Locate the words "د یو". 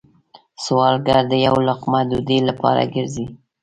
1.31-1.55